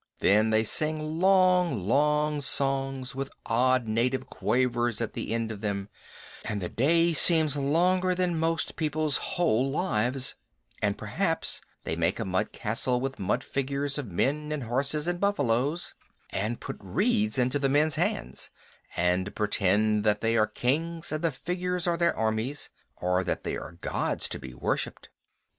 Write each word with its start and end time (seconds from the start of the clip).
Then 0.17 0.49
they 0.49 0.63
sing 0.63 1.19
long, 1.21 1.85
long 1.87 2.41
songs 2.41 3.13
with 3.13 3.29
odd 3.45 3.87
native 3.87 4.25
quavers 4.31 4.99
at 4.99 5.13
the 5.13 5.31
end 5.31 5.51
of 5.51 5.61
them, 5.61 5.89
and 6.43 6.59
the 6.59 6.69
day 6.69 7.13
seems 7.13 7.55
longer 7.55 8.15
than 8.15 8.39
most 8.39 8.75
people's 8.75 9.17
whole 9.17 9.69
lives, 9.69 10.33
and 10.81 10.97
perhaps 10.97 11.61
they 11.83 11.95
make 11.95 12.19
a 12.19 12.25
mud 12.25 12.51
castle 12.51 12.99
with 12.99 13.19
mud 13.19 13.43
figures 13.43 13.99
of 13.99 14.07
men 14.09 14.51
and 14.51 14.63
horses 14.63 15.07
and 15.07 15.19
buffaloes, 15.19 15.93
and 16.31 16.59
put 16.59 16.77
reeds 16.79 17.37
into 17.37 17.59
the 17.59 17.69
men's 17.69 17.93
hands, 17.93 18.49
and 18.97 19.35
pretend 19.35 20.03
that 20.03 20.21
they 20.21 20.35
are 20.35 20.47
kings 20.47 21.11
and 21.11 21.23
the 21.23 21.31
figures 21.31 21.85
are 21.85 21.95
their 21.95 22.17
armies, 22.17 22.71
or 22.95 23.23
that 23.23 23.43
they 23.43 23.55
are 23.55 23.73
gods 23.73 24.27
to 24.29 24.39
be 24.39 24.51
worshiped. 24.55 25.09